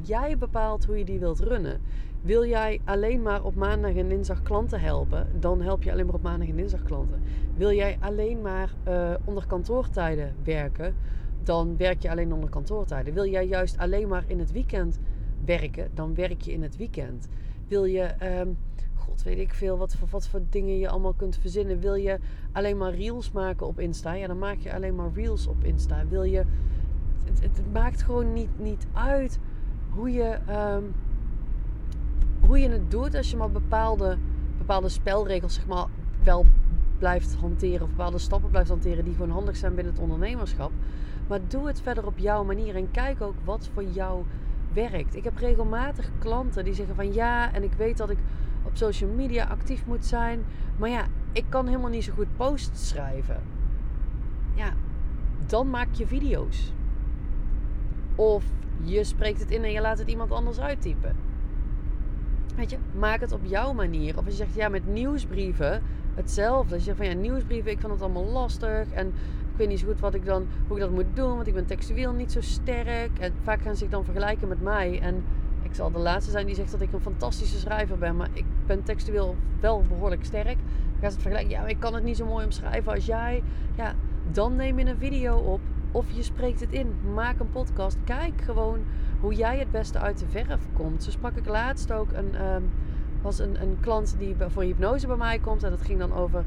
jij 0.00 0.38
bepaalt 0.38 0.84
hoe 0.84 0.98
je 0.98 1.04
die 1.04 1.18
wilt 1.18 1.40
runnen. 1.40 1.80
Wil 2.22 2.46
jij 2.46 2.80
alleen 2.84 3.22
maar 3.22 3.44
op 3.44 3.54
maandag 3.54 3.94
en 3.94 4.08
dinsdag 4.08 4.42
klanten 4.42 4.80
helpen, 4.80 5.28
dan 5.40 5.62
help 5.62 5.82
je 5.82 5.92
alleen 5.92 6.06
maar 6.06 6.14
op 6.14 6.22
maandag 6.22 6.48
en 6.48 6.56
dinsdag 6.56 6.82
klanten. 6.82 7.22
Wil 7.56 7.72
jij 7.72 7.96
alleen 8.00 8.40
maar 8.40 8.74
uh, 8.88 9.14
onder 9.24 9.46
kantoortijden 9.46 10.34
werken, 10.44 10.94
dan 11.46 11.76
werk 11.76 12.02
je 12.02 12.10
alleen 12.10 12.32
onder 12.32 12.50
kantoortijden. 12.50 13.14
Wil 13.14 13.26
jij 13.26 13.46
juist 13.46 13.78
alleen 13.78 14.08
maar 14.08 14.24
in 14.26 14.38
het 14.38 14.52
weekend 14.52 14.98
werken, 15.44 15.90
dan 15.94 16.14
werk 16.14 16.40
je 16.40 16.52
in 16.52 16.62
het 16.62 16.76
weekend. 16.76 17.28
Wil 17.68 17.84
je, 17.84 18.14
um, 18.40 18.58
god 18.94 19.22
weet 19.22 19.38
ik 19.38 19.54
veel, 19.54 19.78
wat 19.78 19.94
voor, 19.94 20.08
wat 20.08 20.28
voor 20.28 20.40
dingen 20.50 20.78
je 20.78 20.88
allemaal 20.88 21.12
kunt 21.12 21.36
verzinnen. 21.36 21.80
Wil 21.80 21.94
je 21.94 22.18
alleen 22.52 22.76
maar 22.76 22.94
reels 22.94 23.30
maken 23.30 23.66
op 23.66 23.80
Insta, 23.80 24.12
ja, 24.12 24.26
dan 24.26 24.38
maak 24.38 24.58
je 24.58 24.74
alleen 24.74 24.94
maar 24.94 25.10
reels 25.14 25.46
op 25.46 25.64
Insta. 25.64 26.06
Wil 26.08 26.22
je, 26.22 26.44
het, 27.24 27.40
het 27.40 27.72
maakt 27.72 28.02
gewoon 28.02 28.32
niet, 28.32 28.58
niet 28.58 28.86
uit 28.92 29.38
hoe 29.90 30.10
je, 30.10 30.38
um, 30.50 30.94
hoe 32.40 32.58
je 32.58 32.68
het 32.68 32.90
doet 32.90 33.14
als 33.14 33.30
je 33.30 33.36
maar 33.36 33.50
bepaalde, 33.50 34.18
bepaalde 34.58 34.88
spelregels, 34.88 35.54
zeg 35.54 35.66
maar, 35.66 35.86
wel 36.22 36.46
blijft 36.98 37.34
hanteren. 37.34 37.82
Of 37.82 37.88
bepaalde 37.88 38.18
stappen 38.18 38.50
blijft 38.50 38.68
hanteren 38.68 39.04
die 39.04 39.14
gewoon 39.14 39.30
handig 39.30 39.56
zijn 39.56 39.74
binnen 39.74 39.92
het 39.92 40.02
ondernemerschap. 40.02 40.70
Maar 41.26 41.40
doe 41.48 41.66
het 41.66 41.80
verder 41.80 42.06
op 42.06 42.18
jouw 42.18 42.44
manier 42.44 42.76
en 42.76 42.90
kijk 42.90 43.20
ook 43.20 43.34
wat 43.44 43.70
voor 43.72 43.84
jou 43.84 44.24
werkt. 44.72 45.16
Ik 45.16 45.24
heb 45.24 45.36
regelmatig 45.36 46.10
klanten 46.18 46.64
die 46.64 46.74
zeggen 46.74 46.94
van 46.94 47.12
ja, 47.12 47.52
en 47.52 47.62
ik 47.62 47.72
weet 47.72 47.96
dat 47.96 48.10
ik 48.10 48.18
op 48.62 48.76
social 48.76 49.10
media 49.10 49.44
actief 49.44 49.86
moet 49.86 50.04
zijn. 50.04 50.44
Maar 50.76 50.88
ja, 50.90 51.06
ik 51.32 51.44
kan 51.48 51.66
helemaal 51.66 51.90
niet 51.90 52.04
zo 52.04 52.12
goed 52.12 52.36
posts 52.36 52.88
schrijven. 52.88 53.42
Ja, 54.54 54.72
dan 55.46 55.70
maak 55.70 55.88
je 55.92 56.06
video's. 56.06 56.72
Of 58.14 58.44
je 58.82 59.04
spreekt 59.04 59.40
het 59.40 59.50
in 59.50 59.64
en 59.64 59.72
je 59.72 59.80
laat 59.80 59.98
het 59.98 60.08
iemand 60.08 60.30
anders 60.30 60.60
uittypen. 60.60 61.16
Weet 62.56 62.70
je, 62.70 62.78
maak 62.98 63.20
het 63.20 63.32
op 63.32 63.44
jouw 63.44 63.72
manier. 63.72 64.18
Of 64.18 64.24
als 64.24 64.36
je 64.36 64.44
zegt 64.44 64.54
ja, 64.54 64.68
met 64.68 64.86
nieuwsbrieven 64.86 65.82
hetzelfde. 66.14 66.74
Als 66.74 66.84
je 66.84 66.94
zegt 66.94 66.96
van 66.96 67.06
ja, 67.06 67.20
nieuwsbrieven, 67.20 67.70
ik 67.70 67.80
vind 67.80 67.92
het 67.92 68.02
allemaal 68.02 68.24
lastig. 68.24 68.90
En 68.90 69.12
ik 69.54 69.60
weet 69.60 69.68
niet 69.68 69.80
zo 69.80 69.86
goed 69.86 70.00
wat 70.00 70.14
ik 70.14 70.24
dan, 70.24 70.46
hoe 70.66 70.76
ik 70.76 70.82
dat 70.82 70.92
moet 70.92 71.04
doen, 71.16 71.34
want 71.34 71.46
ik 71.46 71.54
ben 71.54 71.66
textueel 71.66 72.12
niet 72.12 72.32
zo 72.32 72.40
sterk. 72.40 73.18
En 73.18 73.32
vaak 73.42 73.62
gaan 73.62 73.72
ze 73.72 73.78
zich 73.78 73.88
dan 73.88 74.04
vergelijken 74.04 74.48
met 74.48 74.62
mij. 74.62 75.00
En 75.00 75.24
ik 75.62 75.74
zal 75.74 75.90
de 75.90 75.98
laatste 75.98 76.30
zijn 76.30 76.46
die 76.46 76.54
zegt 76.54 76.70
dat 76.70 76.80
ik 76.80 76.92
een 76.92 77.00
fantastische 77.00 77.58
schrijver 77.58 77.98
ben, 77.98 78.16
maar 78.16 78.28
ik 78.32 78.44
ben 78.66 78.82
textueel 78.82 79.36
wel 79.60 79.84
behoorlijk 79.88 80.24
sterk. 80.24 80.56
Dan 80.56 81.00
gaan 81.00 81.10
ze 81.10 81.16
het 81.16 81.22
vergelijken, 81.22 81.50
ja, 81.50 81.66
ik 81.66 81.80
kan 81.80 81.94
het 81.94 82.04
niet 82.04 82.16
zo 82.16 82.26
mooi 82.26 82.44
omschrijven 82.44 82.92
als 82.92 83.06
jij. 83.06 83.42
Ja, 83.76 83.94
dan 84.32 84.56
neem 84.56 84.78
je 84.78 84.86
een 84.86 84.98
video 84.98 85.36
op 85.36 85.60
of 85.90 86.10
je 86.10 86.22
spreekt 86.22 86.60
het 86.60 86.72
in. 86.72 86.94
Maak 87.14 87.40
een 87.40 87.50
podcast. 87.50 87.96
Kijk 88.04 88.40
gewoon 88.40 88.78
hoe 89.20 89.34
jij 89.34 89.58
het 89.58 89.70
beste 89.70 89.98
uit 89.98 90.18
de 90.18 90.26
verf 90.26 90.66
komt. 90.72 91.02
Zo 91.02 91.10
sprak 91.10 91.36
ik 91.36 91.46
laatst 91.46 91.92
ook 91.92 92.12
een, 92.12 92.44
um, 92.54 92.70
was 93.22 93.38
een, 93.38 93.62
een 93.62 93.76
klant 93.80 94.14
die 94.18 94.36
voor 94.48 94.62
hypnose 94.62 95.06
bij 95.06 95.16
mij 95.16 95.38
komt. 95.38 95.62
En 95.62 95.70
dat 95.70 95.82
ging 95.82 95.98
dan 95.98 96.12
over 96.12 96.44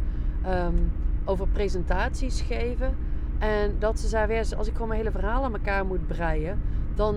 um, 0.48 0.92
over 1.28 1.48
presentaties 1.48 2.42
geven. 2.42 2.96
En 3.38 3.76
dat 3.80 4.00
ze 4.00 4.08
zei, 4.08 4.40
als 4.58 4.68
ik 4.68 4.74
gewoon 4.74 4.88
mijn 4.88 5.00
hele 5.00 5.12
verhaal 5.12 5.44
aan 5.44 5.54
elkaar 5.54 5.86
moet 5.86 6.08
breien, 6.08 6.62
dan, 6.96 7.16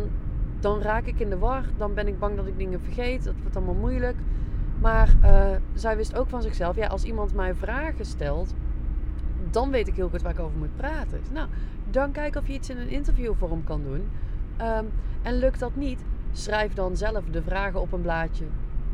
dan 0.60 0.80
raak 0.80 1.06
ik 1.06 1.20
in 1.20 1.30
de 1.30 1.38
war. 1.38 1.64
Dan 1.76 1.94
ben 1.94 2.08
ik 2.08 2.18
bang 2.18 2.36
dat 2.36 2.46
ik 2.46 2.58
dingen 2.58 2.80
vergeet. 2.80 3.24
Dat 3.24 3.34
wordt 3.40 3.56
allemaal 3.56 3.74
moeilijk. 3.74 4.16
Maar 4.80 5.14
uh, 5.24 5.46
zij 5.74 5.96
wist 5.96 6.16
ook 6.16 6.28
van 6.28 6.42
zichzelf, 6.42 6.76
ja, 6.76 6.86
als 6.86 7.04
iemand 7.04 7.34
mij 7.34 7.54
vragen 7.54 8.04
stelt, 8.04 8.54
dan 9.50 9.70
weet 9.70 9.88
ik 9.88 9.94
heel 9.94 10.08
goed 10.08 10.22
waar 10.22 10.32
ik 10.32 10.38
over 10.38 10.58
moet 10.58 10.76
praten. 10.76 11.20
nou, 11.32 11.48
dan 11.90 12.12
kijk 12.12 12.36
of 12.36 12.46
je 12.46 12.52
iets 12.52 12.70
in 12.70 12.78
een 12.78 12.88
interviewvorm 12.88 13.64
kan 13.64 13.82
doen. 13.82 14.08
Um, 14.60 14.90
en 15.22 15.38
lukt 15.38 15.58
dat 15.58 15.76
niet, 15.76 16.04
schrijf 16.32 16.72
dan 16.72 16.96
zelf 16.96 17.24
de 17.24 17.42
vragen 17.42 17.80
op 17.80 17.92
een 17.92 18.00
blaadje 18.00 18.44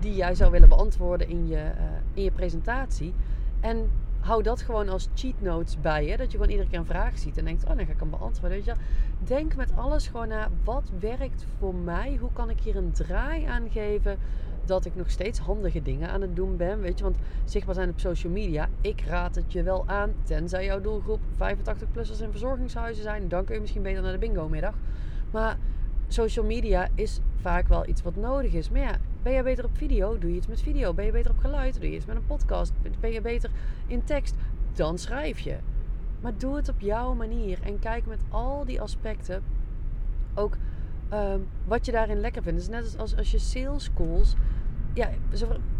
die 0.00 0.14
jij 0.14 0.34
zou 0.34 0.50
willen 0.50 0.68
beantwoorden 0.68 1.28
in 1.28 1.48
je, 1.48 1.56
uh, 1.56 1.82
in 2.14 2.22
je 2.22 2.30
presentatie. 2.30 3.14
En 3.60 3.90
hou 4.26 4.42
dat 4.42 4.62
gewoon 4.62 4.88
als 4.88 5.08
cheat 5.14 5.40
notes 5.40 5.80
bij 5.80 6.06
je. 6.06 6.16
Dat 6.16 6.26
je 6.26 6.38
gewoon 6.38 6.50
iedere 6.50 6.68
keer 6.68 6.78
een 6.78 6.86
vraag 6.86 7.18
ziet 7.18 7.38
en 7.38 7.44
denkt, 7.44 7.62
oh, 7.62 7.76
dan 7.76 7.86
ga 7.86 7.92
ik 7.92 8.00
hem 8.00 8.10
beantwoorden. 8.10 8.58
Weet 8.58 8.64
je? 8.64 8.74
Denk 9.18 9.56
met 9.56 9.76
alles 9.76 10.06
gewoon 10.06 10.28
naar, 10.28 10.48
wat 10.64 10.90
werkt 11.00 11.46
voor 11.58 11.74
mij? 11.74 12.16
Hoe 12.20 12.32
kan 12.32 12.50
ik 12.50 12.60
hier 12.60 12.76
een 12.76 12.92
draai 12.92 13.44
aan 13.44 13.70
geven? 13.70 14.18
Dat 14.64 14.84
ik 14.84 14.94
nog 14.94 15.10
steeds 15.10 15.38
handige 15.38 15.82
dingen 15.82 16.10
aan 16.10 16.20
het 16.20 16.36
doen 16.36 16.56
ben. 16.56 16.80
Weet 16.80 16.98
je, 16.98 17.04
want 17.04 17.16
zichtbaar 17.44 17.74
zijn 17.74 17.88
op 17.88 18.00
social 18.00 18.32
media. 18.32 18.68
Ik 18.80 19.00
raad 19.00 19.34
het 19.34 19.52
je 19.52 19.62
wel 19.62 19.84
aan. 19.86 20.12
Tenzij 20.24 20.64
jouw 20.64 20.80
doelgroep 20.80 21.20
85-plussers 21.34 22.22
in 22.22 22.30
verzorgingshuizen 22.30 23.02
zijn. 23.02 23.28
Dan 23.28 23.44
kun 23.44 23.54
je 23.54 23.60
misschien 23.60 23.82
beter 23.82 24.02
naar 24.02 24.12
de 24.12 24.18
bingo 24.18 24.48
middag. 24.48 24.74
Maar 25.30 25.56
social 26.08 26.46
media 26.46 26.88
is 26.94 27.20
vaak 27.40 27.68
wel 27.68 27.88
iets 27.88 28.02
wat 28.02 28.16
nodig 28.16 28.52
is. 28.52 28.70
Maar 28.70 28.80
ja, 28.80 28.98
ben 29.22 29.32
je 29.32 29.42
beter 29.42 29.64
op 29.64 29.76
video? 29.76 30.18
Doe 30.18 30.30
je 30.30 30.36
iets 30.36 30.46
met 30.46 30.62
video. 30.62 30.94
Ben 30.94 31.04
je 31.04 31.12
beter 31.12 31.30
op 31.30 31.38
geluid? 31.38 31.80
Doe 31.80 31.90
je 31.90 31.96
iets 31.96 32.06
met 32.06 32.16
een 32.16 32.26
podcast. 32.26 32.72
Ben 33.00 33.12
je 33.12 33.20
beter 33.20 33.50
in 33.86 34.04
tekst? 34.04 34.34
Dan 34.72 34.98
schrijf 34.98 35.38
je. 35.38 35.56
Maar 36.20 36.32
doe 36.38 36.56
het 36.56 36.68
op 36.68 36.80
jouw 36.80 37.14
manier. 37.14 37.58
En 37.62 37.78
kijk 37.78 38.06
met 38.06 38.20
al 38.28 38.64
die 38.64 38.80
aspecten 38.80 39.42
ook 40.34 40.56
um, 41.12 41.46
wat 41.64 41.86
je 41.86 41.92
daarin 41.92 42.20
lekker 42.20 42.42
vindt. 42.42 42.58
Dus 42.58 42.68
net 42.68 42.98
als, 42.98 43.16
als, 43.16 43.30
je 43.30 43.38
sales 43.38 43.90
calls. 43.94 44.34
Ja, 44.94 45.10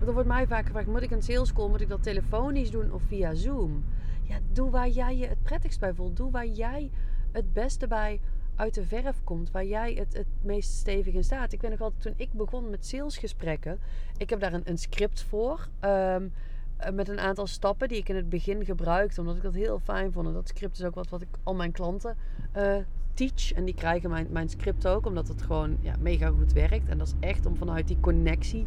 er 0.01 0.13
wordt 0.13 0.29
mij 0.29 0.47
vaak 0.47 0.67
gevraagd: 0.67 0.87
moet 0.87 1.03
ik 1.03 1.11
een 1.11 1.23
sales 1.23 1.53
call? 1.53 1.69
Moet 1.69 1.81
ik 1.81 1.89
dat 1.89 2.03
telefonisch 2.03 2.71
doen 2.71 2.93
of 2.93 3.03
via 3.03 3.35
Zoom? 3.35 3.85
Ja, 4.23 4.39
doe 4.53 4.71
waar 4.71 4.89
jij 4.89 5.17
je 5.17 5.27
het 5.27 5.43
prettigst 5.43 5.81
bij 5.81 5.95
voelt. 5.95 6.17
Doe 6.17 6.31
waar 6.31 6.47
jij 6.47 6.91
het 7.33 7.53
beste 7.53 7.87
bij 7.87 8.21
uit 8.57 8.75
de 8.75 8.85
verf 8.85 9.21
komt, 9.25 9.51
waar 9.51 9.65
jij 9.65 9.93
het, 9.93 10.17
het 10.17 10.27
meest 10.43 10.71
stevig 10.71 11.15
in 11.15 11.25
staat. 11.25 11.53
Ik 11.53 11.61
weet 11.61 11.71
nog 11.71 11.79
wel, 11.79 11.93
toen 11.99 12.15
ik 12.17 12.33
begon 12.33 12.71
met 12.71 12.87
salesgesprekken, 12.87 13.79
ik 14.17 14.31
heb 14.31 14.41
daar 14.41 14.53
een, 14.53 14.63
een 14.65 14.79
script 14.79 15.23
voor. 15.23 15.69
ehm, 15.81 16.29
eh, 16.77 16.93
met 16.93 17.09
een 17.09 17.21
aantal 17.21 17.47
stappen 17.47 17.89
die 17.89 17.99
ik 17.99 18.09
in 18.09 18.17
het 18.17 18.29
begin 18.29 18.65
gebruikte, 18.65 19.21
omdat 19.21 19.37
ik 19.37 19.43
dat 19.43 19.55
heel 19.55 19.79
fijn 19.79 20.13
vond. 20.13 20.27
En 20.27 20.33
dat 20.33 20.49
script 20.49 20.79
is 20.79 20.85
ook 20.85 20.95
wat, 20.95 21.09
wat 21.09 21.23
ik 21.23 21.29
al 21.43 21.55
mijn 21.55 21.73
klanten 21.73 22.17
eh, 22.53 22.77
teach. 23.15 23.53
En 23.53 23.65
die 23.65 23.75
krijgen 23.75 24.11
mijn, 24.11 24.27
mijn 24.31 24.49
script 24.49 24.87
ook, 24.87 25.07
omdat 25.07 25.29
het 25.29 25.43
gewoon 25.43 25.77
ja, 25.81 25.95
mega 26.01 26.29
goed 26.29 26.53
werkt. 26.53 26.89
En 26.89 26.99
dat 26.99 27.07
is 27.07 27.15
echt 27.29 27.47
om 27.47 27.57
vanuit 27.57 27.89
die 27.89 28.01
connectie 28.01 28.67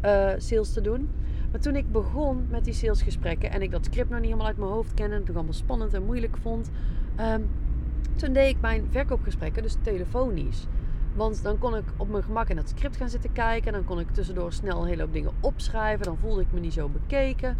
eh, 0.00 0.32
sales 0.36 0.72
te 0.72 0.80
doen. 0.80 1.10
Maar 1.50 1.60
toen 1.60 1.76
ik 1.76 1.92
begon 1.92 2.46
met 2.50 2.64
die 2.64 2.74
salesgesprekken 2.74 3.50
en 3.50 3.62
ik 3.62 3.70
dat 3.70 3.84
script 3.84 4.08
nog 4.08 4.18
niet 4.18 4.28
helemaal 4.28 4.46
uit 4.46 4.56
mijn 4.56 4.70
hoofd 4.70 4.94
kende, 4.94 5.16
en 5.16 5.24
toen 5.24 5.34
allemaal 5.34 5.52
spannend 5.52 5.94
en 5.94 6.04
moeilijk 6.04 6.36
vond, 6.36 6.70
ehm, 7.16 7.42
toen 8.16 8.32
deed 8.32 8.48
ik 8.54 8.60
mijn 8.60 8.86
verkoopgesprekken 8.90 9.62
dus 9.62 9.76
telefonisch. 9.82 10.66
Want 11.14 11.42
dan 11.42 11.58
kon 11.58 11.76
ik 11.76 11.84
op 11.96 12.08
mijn 12.08 12.22
gemak 12.22 12.48
in 12.48 12.56
dat 12.56 12.68
script 12.68 12.96
gaan 12.96 13.08
zitten 13.08 13.32
kijken. 13.32 13.72
Dan 13.72 13.84
kon 13.84 14.00
ik 14.00 14.10
tussendoor 14.10 14.52
snel 14.52 14.80
een 14.82 14.88
hele 14.88 15.02
hoop 15.02 15.12
dingen 15.12 15.32
opschrijven. 15.40 16.04
Dan 16.04 16.16
voelde 16.16 16.40
ik 16.40 16.52
me 16.52 16.60
niet 16.60 16.72
zo 16.72 16.88
bekeken. 16.88 17.56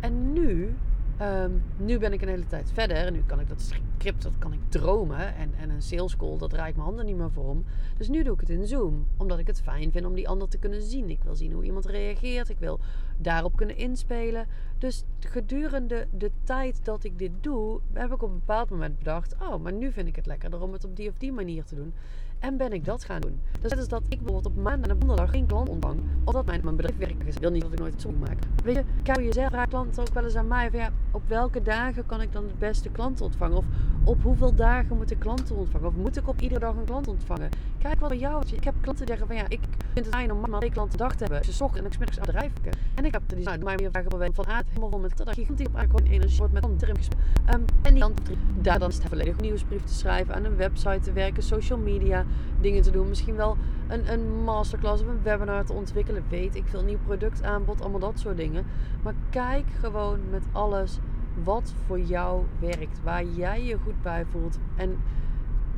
En 0.00 0.32
nu, 0.32 0.74
ehm, 1.18 1.50
nu 1.76 1.98
ben 1.98 2.12
ik 2.12 2.22
een 2.22 2.28
hele 2.28 2.46
tijd 2.46 2.70
verder. 2.72 2.96
En 2.96 3.12
nu 3.12 3.22
kan 3.26 3.40
ik 3.40 3.48
dat 3.48 3.60
script, 3.60 4.22
dat 4.22 4.38
kan 4.38 4.52
ik 4.52 4.60
dromen. 4.68 5.34
En, 5.34 5.54
en 5.60 5.70
een 5.70 5.82
sales 5.82 6.16
call, 6.16 6.38
dat 6.38 6.50
draai 6.50 6.68
ik 6.68 6.74
mijn 6.74 6.86
handen 6.86 7.06
niet 7.06 7.16
meer 7.16 7.30
voor 7.30 7.48
om. 7.48 7.64
Dus 7.96 8.08
nu 8.08 8.22
doe 8.22 8.34
ik 8.34 8.40
het 8.40 8.50
in 8.50 8.66
Zoom. 8.66 9.06
Omdat 9.16 9.38
ik 9.38 9.46
het 9.46 9.60
fijn 9.60 9.92
vind 9.92 10.06
om 10.06 10.14
die 10.14 10.28
ander 10.28 10.48
te 10.48 10.58
kunnen 10.58 10.82
zien. 10.82 11.10
Ik 11.10 11.22
wil 11.22 11.34
zien 11.34 11.52
hoe 11.52 11.64
iemand 11.64 11.86
reageert. 11.86 12.48
Ik 12.48 12.58
wil 12.58 12.80
daarop 13.16 13.56
kunnen 13.56 13.76
inspelen. 13.76 14.46
Dus 14.78 15.04
gedurende 15.20 16.06
de 16.10 16.30
tijd 16.44 16.84
dat 16.84 17.04
ik 17.04 17.18
dit 17.18 17.32
doe, 17.40 17.80
heb 17.92 18.12
ik 18.12 18.22
op 18.22 18.30
een 18.30 18.38
bepaald 18.38 18.70
moment 18.70 18.98
bedacht... 18.98 19.34
Oh, 19.42 19.62
maar 19.62 19.72
nu 19.72 19.92
vind 19.92 20.08
ik 20.08 20.16
het 20.16 20.26
lekkerder 20.26 20.62
om 20.62 20.72
het 20.72 20.84
op 20.84 20.96
die 20.96 21.08
of 21.08 21.18
die 21.18 21.32
manier 21.32 21.64
te 21.64 21.74
doen. 21.74 21.92
En 22.38 22.56
ben 22.56 22.72
ik 22.72 22.84
dat 22.84 23.04
gaan 23.04 23.20
doen. 23.20 23.40
Dus 23.60 23.70
net 23.70 23.80
is 23.80 23.88
dat 23.88 24.02
ik 24.08 24.20
bijvoorbeeld 24.22 24.46
op 24.46 24.62
maandag 24.62 24.90
en 24.90 24.98
donderdag 24.98 25.30
geen 25.30 25.46
klant 25.46 25.68
ontvang. 25.68 26.00
Of 26.24 26.32
dat 26.32 26.46
mijn, 26.46 26.60
mijn 26.62 26.76
bedrijf 26.76 26.98
werk 26.98 27.22
is. 27.24 27.34
Ik 27.34 27.40
wil 27.40 27.50
niet 27.50 27.62
dat 27.62 27.72
ik 27.72 27.78
nooit 27.78 27.92
het 27.92 28.02
zo 28.02 28.12
maak. 28.18 28.38
Weet 28.64 28.74
je, 28.74 28.84
kijk 29.02 29.18
jezelf 29.18 29.48
vraagt 29.48 29.68
klanten 29.68 30.02
ook 30.02 30.14
wel 30.14 30.24
eens 30.24 30.34
aan 30.34 30.46
mij. 30.46 30.70
Van 30.70 30.78
ja, 30.78 30.90
op 31.10 31.22
welke 31.26 31.62
dagen 31.62 32.06
kan 32.06 32.20
ik 32.20 32.32
dan 32.32 32.44
het 32.44 32.58
beste 32.58 32.88
klanten 32.88 33.24
ontvangen? 33.24 33.56
Of 33.56 33.64
op 34.04 34.22
hoeveel 34.22 34.54
dagen 34.54 34.96
moet 34.96 35.10
ik 35.10 35.18
klanten 35.18 35.56
ontvangen? 35.56 35.88
Of 35.88 35.94
moet 35.94 36.16
ik 36.16 36.28
op 36.28 36.40
iedere 36.40 36.60
dag 36.60 36.76
een 36.76 36.84
klant 36.84 37.08
ontvangen? 37.08 37.48
Kijk 37.78 38.00
wat 38.00 38.08
bij 38.08 38.18
jou 38.18 38.42
is. 38.44 38.52
Ik 38.52 38.64
heb 38.64 38.74
klanten 38.80 39.06
die 39.06 39.16
zeggen 39.16 39.36
van 39.36 39.44
ja, 39.44 39.48
ik 39.48 39.60
vind 39.92 40.06
het 40.06 40.14
fijn 40.14 40.32
om 40.32 40.50
maar 40.50 40.60
twee 40.60 40.70
klanten 40.70 40.98
dag 40.98 41.16
te 41.16 41.24
hebben. 41.24 41.44
Ze 41.44 41.52
zocht 41.52 41.76
en 41.76 41.84
ik 41.84 41.92
smiddags 41.92 42.18
aan 42.18 42.34
het. 42.34 42.50
En 42.94 43.04
ik 43.04 43.12
heb 43.12 43.22
die 43.26 43.44
nou, 43.44 43.58
maar 43.58 43.76
meer 43.76 43.90
vragen 43.90 44.34
van 44.34 44.48
A 44.48 44.62
helemaal 44.68 44.90
vol 44.90 44.98
met 44.98 45.16
dat 45.16 45.32
gigantisch 45.32 45.66
op 45.66 45.76
gewoon 45.76 46.06
energie 46.06 46.38
wordt 46.38 46.52
met 46.52 46.64
andere 46.64 46.92
um, 46.92 47.64
En 47.82 47.92
die 47.92 47.98
dan 47.98 48.14
daar 48.60 48.78
dan 48.78 48.92
volledig 48.92 49.36
een 49.36 49.42
nieuwsbrief 49.42 49.84
te 49.84 49.94
schrijven, 49.94 50.34
aan 50.34 50.44
een 50.44 50.56
website 50.56 51.00
te 51.00 51.12
werken, 51.12 51.42
social 51.42 51.78
media 51.78 52.24
dingen 52.60 52.82
te 52.82 52.90
doen. 52.90 53.08
Misschien 53.08 53.36
wel 53.36 53.56
een, 53.88 54.12
een 54.12 54.42
masterclass 54.44 55.02
of 55.02 55.08
een 55.08 55.22
webinar 55.22 55.64
te 55.64 55.72
ontwikkelen. 55.72 56.24
Weet 56.28 56.54
ik 56.54 56.66
veel, 56.66 56.82
nieuw 56.82 56.98
productaanbod, 57.04 57.80
allemaal 57.80 58.00
dat 58.00 58.18
soort 58.18 58.36
dingen. 58.36 58.66
Maar 59.02 59.14
kijk 59.30 59.66
gewoon 59.80 60.18
met 60.30 60.42
alles 60.52 60.98
wat 61.44 61.74
voor 61.86 62.00
jou 62.00 62.44
werkt. 62.58 63.02
Waar 63.02 63.24
jij 63.24 63.64
je 63.64 63.78
goed 63.78 64.02
bij 64.02 64.24
voelt. 64.24 64.58
En 64.76 64.96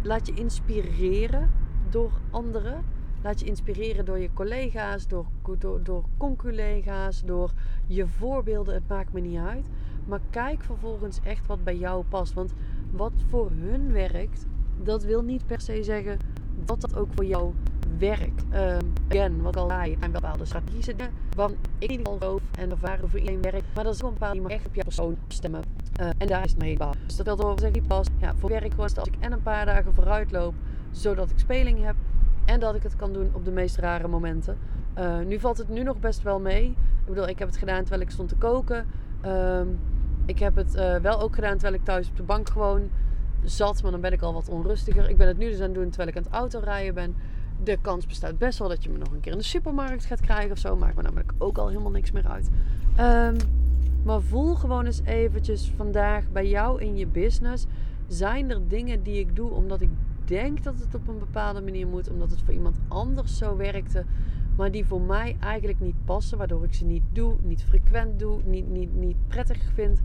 laat 0.02 0.26
je 0.26 0.34
inspireren 0.34 1.50
door 1.88 2.12
anderen. 2.30 2.84
Laat 3.22 3.40
je 3.40 3.46
inspireren 3.46 4.04
door 4.04 4.18
je 4.18 4.32
collega's, 4.32 5.06
door, 5.06 5.26
door, 5.58 5.82
door 5.82 6.04
conculega's, 6.16 7.22
door 7.24 7.52
je 7.86 8.06
voorbeelden. 8.06 8.74
Het 8.74 8.88
maakt 8.88 9.12
me 9.12 9.20
niet 9.20 9.38
uit. 9.38 9.68
Maar 10.06 10.20
kijk 10.30 10.62
vervolgens 10.62 11.20
echt 11.22 11.46
wat 11.46 11.64
bij 11.64 11.76
jou 11.76 12.04
past. 12.04 12.32
Want 12.32 12.54
wat 12.90 13.12
voor 13.28 13.50
hun 13.50 13.92
werkt, 13.92 14.46
dat 14.82 15.04
wil 15.04 15.22
niet 15.22 15.46
per 15.46 15.60
se 15.60 15.82
zeggen 15.82 16.18
dat 16.64 16.80
dat 16.80 16.96
ook 16.96 17.08
voor 17.14 17.24
jou 17.24 17.52
werkt. 17.98 18.44
Um, 18.54 18.92
again, 19.08 19.42
wat 19.42 19.54
ik 19.54 19.60
al 19.60 19.68
wel 19.68 20.10
bepaalde 20.10 20.44
strategische 20.44 20.96
dingen 20.96 21.12
waarvan 21.36 21.56
ik 21.78 21.88
niet 21.88 22.06
al 22.06 22.16
geloof 22.18 22.40
en 22.58 22.70
ervaren 22.70 23.10
voor 23.10 23.18
iedereen 23.18 23.42
werkt. 23.42 23.64
Maar 23.74 23.84
dat 23.84 23.92
is 23.92 23.98
gewoon 23.98 24.14
bepaald, 24.14 24.32
die 24.32 24.48
echt 24.48 24.66
op 24.66 24.74
jouw 24.74 24.84
persoon 24.84 25.16
stemmen. 25.28 25.62
Uh, 26.00 26.08
en 26.18 26.26
daar 26.26 26.44
is 26.44 26.50
het 26.50 26.60
mee 26.60 26.76
pas. 26.76 26.94
Dus 27.06 27.16
dat 27.16 27.26
wil 27.26 27.36
toch 27.36 27.60
zeggen, 27.60 27.86
pas. 27.86 28.06
Ja, 28.18 28.34
voor 28.36 28.48
werk 28.48 28.70
gewoon 28.70 28.94
als 28.94 29.08
ik 29.08 29.14
en 29.18 29.32
een 29.32 29.42
paar 29.42 29.66
dagen 29.66 29.94
vooruit 29.94 30.30
loop, 30.30 30.54
zodat 30.90 31.30
ik 31.30 31.38
speling 31.38 31.84
heb. 31.84 31.94
En 32.44 32.60
dat 32.60 32.74
ik 32.74 32.82
het 32.82 32.96
kan 32.96 33.12
doen 33.12 33.30
op 33.32 33.44
de 33.44 33.50
meest 33.50 33.76
rare 33.76 34.08
momenten. 34.08 34.58
Uh, 34.98 35.18
nu 35.18 35.40
valt 35.40 35.58
het 35.58 35.68
nu 35.68 35.82
nog 35.82 35.98
best 36.00 36.22
wel 36.22 36.40
mee. 36.40 36.64
Ik 37.00 37.06
bedoel, 37.06 37.28
ik 37.28 37.38
heb 37.38 37.48
het 37.48 37.56
gedaan 37.56 37.80
terwijl 37.80 38.02
ik 38.02 38.10
stond 38.10 38.28
te 38.28 38.36
koken. 38.36 38.86
Ik 40.26 40.38
heb 40.38 40.56
het 40.56 40.74
uh, 40.74 40.96
wel 40.96 41.20
ook 41.20 41.34
gedaan 41.34 41.52
terwijl 41.52 41.74
ik 41.74 41.84
thuis 41.84 42.08
op 42.08 42.16
de 42.16 42.22
bank 42.22 42.48
gewoon 42.48 42.90
zat, 43.44 43.82
maar 43.82 43.90
dan 43.90 44.00
ben 44.00 44.12
ik 44.12 44.22
al 44.22 44.32
wat 44.32 44.48
onrustiger. 44.48 45.08
Ik 45.08 45.16
ben 45.16 45.28
het 45.28 45.38
nu 45.38 45.50
dus 45.50 45.60
aan 45.60 45.62
het 45.62 45.74
doen 45.74 45.88
terwijl 45.88 46.08
ik 46.08 46.16
aan 46.16 46.22
het 46.22 46.32
autorijden 46.32 46.94
ben. 46.94 47.14
De 47.62 47.78
kans 47.80 48.06
bestaat 48.06 48.38
best 48.38 48.58
wel 48.58 48.68
dat 48.68 48.82
je 48.82 48.90
me 48.90 48.98
nog 48.98 49.12
een 49.12 49.20
keer 49.20 49.32
in 49.32 49.38
de 49.38 49.44
supermarkt 49.44 50.04
gaat 50.04 50.20
krijgen 50.20 50.50
of 50.50 50.58
zo. 50.58 50.76
Maakt 50.76 50.96
me 50.96 51.02
namelijk 51.02 51.32
ook 51.38 51.58
al 51.58 51.68
helemaal 51.68 51.90
niks 51.90 52.10
meer 52.10 52.26
uit. 52.26 52.48
Um, 53.00 53.36
maar 54.02 54.20
voel 54.20 54.54
gewoon 54.54 54.86
eens 54.86 55.02
eventjes 55.04 55.72
vandaag 55.76 56.30
bij 56.32 56.48
jou 56.48 56.80
in 56.80 56.96
je 56.96 57.06
business. 57.06 57.66
Zijn 58.06 58.50
er 58.50 58.68
dingen 58.68 59.02
die 59.02 59.18
ik 59.18 59.36
doe 59.36 59.50
omdat 59.50 59.80
ik 59.80 59.90
denk 60.24 60.62
dat 60.62 60.74
het 60.78 60.94
op 60.94 61.08
een 61.08 61.18
bepaalde 61.18 61.60
manier 61.60 61.86
moet. 61.86 62.10
Omdat 62.10 62.30
het 62.30 62.42
voor 62.42 62.54
iemand 62.54 62.78
anders 62.88 63.36
zo 63.36 63.56
werkte. 63.56 64.04
Maar 64.56 64.70
die 64.70 64.86
voor 64.86 65.00
mij 65.00 65.36
eigenlijk 65.40 65.80
niet 65.80 66.04
passen. 66.04 66.38
Waardoor 66.38 66.64
ik 66.64 66.74
ze 66.74 66.84
niet 66.84 67.02
doe, 67.12 67.36
niet 67.42 67.64
frequent 67.64 68.18
doe, 68.18 68.40
niet, 68.44 68.68
niet, 68.68 68.94
niet 68.94 69.16
prettig 69.28 69.58
vind. 69.74 70.00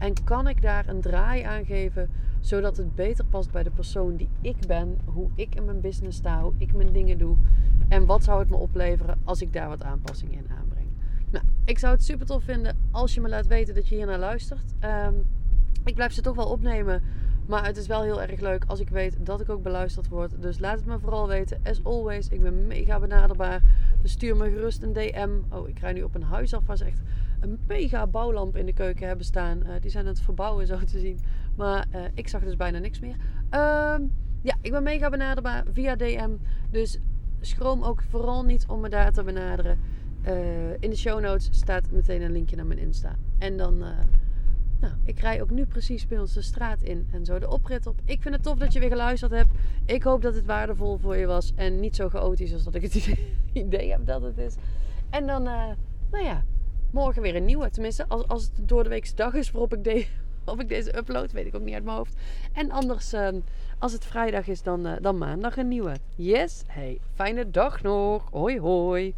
En 0.00 0.24
kan 0.24 0.48
ik 0.48 0.62
daar 0.62 0.88
een 0.88 1.00
draai 1.00 1.42
aan 1.42 1.64
geven, 1.64 2.10
zodat 2.40 2.76
het 2.76 2.94
beter 2.94 3.24
past 3.24 3.50
bij 3.50 3.62
de 3.62 3.70
persoon 3.70 4.16
die 4.16 4.28
ik 4.40 4.56
ben, 4.66 4.98
hoe 5.04 5.28
ik 5.34 5.54
in 5.54 5.64
mijn 5.64 5.80
business 5.80 6.18
sta, 6.18 6.42
hoe 6.42 6.52
ik 6.58 6.72
mijn 6.72 6.92
dingen 6.92 7.18
doe. 7.18 7.36
En 7.88 8.06
wat 8.06 8.24
zou 8.24 8.38
het 8.38 8.50
me 8.50 8.56
opleveren 8.56 9.18
als 9.24 9.42
ik 9.42 9.52
daar 9.52 9.68
wat 9.68 9.82
aanpassingen 9.82 10.38
in 10.38 10.50
aanbreng. 10.58 10.86
Nou, 11.30 11.44
ik 11.64 11.78
zou 11.78 11.92
het 11.92 12.04
super 12.04 12.26
tof 12.26 12.44
vinden 12.44 12.76
als 12.90 13.14
je 13.14 13.20
me 13.20 13.28
laat 13.28 13.46
weten 13.46 13.74
dat 13.74 13.88
je 13.88 13.94
hier 13.94 14.06
naar 14.06 14.18
luistert. 14.18 14.74
Um, 14.84 15.26
ik 15.84 15.94
blijf 15.94 16.12
ze 16.12 16.22
toch 16.22 16.36
wel 16.36 16.48
opnemen. 16.48 17.02
Maar 17.50 17.66
het 17.66 17.76
is 17.76 17.86
wel 17.86 18.02
heel 18.02 18.22
erg 18.22 18.40
leuk 18.40 18.64
als 18.66 18.80
ik 18.80 18.88
weet 18.88 19.16
dat 19.26 19.40
ik 19.40 19.48
ook 19.48 19.62
beluisterd 19.62 20.08
word. 20.08 20.42
Dus 20.42 20.58
laat 20.58 20.76
het 20.76 20.86
me 20.86 20.98
vooral 20.98 21.28
weten. 21.28 21.60
As 21.64 21.84
always, 21.84 22.28
ik 22.28 22.42
ben 22.42 22.66
mega 22.66 22.98
benaderbaar. 22.98 23.62
Dus 24.02 24.12
stuur 24.12 24.36
me 24.36 24.50
gerust 24.50 24.82
een 24.82 24.92
DM. 24.92 25.30
Oh, 25.48 25.68
ik 25.68 25.78
rij 25.78 25.92
nu 25.92 26.02
op 26.02 26.14
een 26.14 26.22
huis 26.22 26.54
af 26.54 26.66
waar 26.66 26.76
ze 26.76 26.84
echt 26.84 27.00
een 27.40 27.58
mega 27.66 28.06
bouwlamp 28.06 28.56
in 28.56 28.66
de 28.66 28.72
keuken 28.72 29.06
hebben 29.06 29.24
staan. 29.24 29.62
Uh, 29.66 29.72
die 29.80 29.90
zijn 29.90 30.04
aan 30.04 30.10
het 30.10 30.20
verbouwen 30.20 30.66
zo 30.66 30.78
te 30.78 30.98
zien. 30.98 31.18
Maar 31.56 31.86
uh, 31.94 32.00
ik 32.14 32.28
zag 32.28 32.42
dus 32.42 32.56
bijna 32.56 32.78
niks 32.78 33.00
meer. 33.00 33.16
Uh, 33.54 33.94
ja, 34.42 34.54
ik 34.60 34.70
ben 34.70 34.82
mega 34.82 35.10
benaderbaar 35.10 35.64
via 35.72 35.96
DM. 35.96 36.30
Dus 36.70 36.98
schroom 37.40 37.82
ook 37.82 38.02
vooral 38.02 38.44
niet 38.44 38.64
om 38.68 38.80
me 38.80 38.88
daar 38.88 39.12
te 39.12 39.22
benaderen. 39.22 39.78
Uh, 40.26 40.72
in 40.72 40.90
de 40.90 40.96
show 40.96 41.20
notes 41.20 41.48
staat 41.50 41.90
meteen 41.90 42.22
een 42.22 42.32
linkje 42.32 42.56
naar 42.56 42.66
mijn 42.66 42.78
Insta. 42.78 43.16
En 43.38 43.56
dan, 43.56 43.84
nou, 44.80 44.94
ik 45.04 45.20
rij 45.20 45.42
ook 45.42 45.50
nu 45.50 45.66
precies 45.66 46.06
bij 46.06 46.18
ons 46.18 46.32
de 46.32 46.42
straat 46.42 46.82
in 46.82 47.08
en 47.12 47.24
zo 47.24 47.38
de 47.38 47.50
oprit 47.50 47.86
op. 47.86 48.00
Ik 48.04 48.22
vind 48.22 48.34
het 48.34 48.42
tof 48.42 48.58
dat 48.58 48.72
je 48.72 48.80
weer 48.80 48.88
geluisterd 48.88 49.32
hebt. 49.32 49.50
Ik 49.86 50.02
hoop 50.02 50.22
dat 50.22 50.34
het 50.34 50.46
waardevol 50.46 50.98
voor 50.98 51.16
je 51.16 51.26
was 51.26 51.52
en 51.54 51.80
niet 51.80 51.96
zo 51.96 52.08
chaotisch 52.08 52.52
als 52.52 52.64
dat 52.64 52.74
ik 52.74 52.82
het 52.82 52.94
idee 53.52 53.90
heb 53.90 54.06
dat 54.06 54.22
het 54.22 54.38
is. 54.38 54.54
En 55.10 55.26
dan, 55.26 55.42
nou 55.42 56.24
ja, 56.24 56.44
morgen 56.90 57.22
weer 57.22 57.36
een 57.36 57.44
nieuwe. 57.44 57.70
Tenminste, 57.70 58.04
als, 58.08 58.28
als 58.28 58.42
het 58.42 58.68
door 58.68 58.84
de 58.84 59.12
dag 59.14 59.34
is 59.34 59.50
waarop 59.50 59.74
ik, 59.74 60.10
of 60.44 60.60
ik 60.60 60.68
deze 60.68 60.96
upload, 60.96 61.32
weet 61.32 61.46
ik 61.46 61.54
ook 61.54 61.62
niet 61.62 61.74
uit 61.74 61.84
mijn 61.84 61.96
hoofd. 61.96 62.14
En 62.52 62.70
anders, 62.70 63.14
uh, 63.14 63.28
als 63.78 63.92
het 63.92 64.04
vrijdag 64.04 64.46
is, 64.46 64.62
dan, 64.62 64.86
uh, 64.86 64.92
dan 65.00 65.18
maandag 65.18 65.56
een 65.56 65.68
nieuwe. 65.68 65.96
Yes, 66.16 66.62
hey, 66.66 66.98
fijne 67.14 67.50
dag 67.50 67.82
nog. 67.82 68.28
Hoi 68.30 68.60
hoi. 68.60 69.14